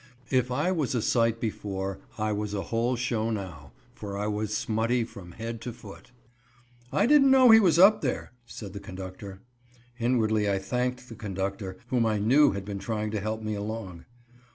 If 0.31 0.49
I 0.49 0.71
was 0.71 0.95
a 0.95 1.01
sight 1.03 1.39
before, 1.39 1.99
I 2.17 2.31
was 2.31 2.55
a 2.55 2.63
whole 2.63 2.95
show 2.95 3.29
now, 3.29 3.71
for 3.93 4.17
I 4.17 4.25
was 4.25 4.57
smutty 4.57 5.03
from 5.03 5.33
head 5.33 5.61
to 5.61 5.71
foot. 5.71 6.09
"I 6.91 7.05
didn't 7.05 7.29
know 7.29 7.51
he 7.51 7.59
was 7.59 7.77
up 7.77 8.01
there," 8.01 8.31
said 8.47 8.73
the 8.73 8.79
conductor. 8.79 9.41
Inwardly 9.99 10.49
I 10.49 10.57
thanked 10.57 11.07
the 11.07 11.13
conductor, 11.15 11.77
whom 11.89 12.07
I 12.07 12.17
knew 12.17 12.53
had 12.53 12.65
been 12.65 12.79
trying 12.79 13.11
to 13.11 13.21
help 13.21 13.43
me 13.43 13.53
along. 13.53 14.05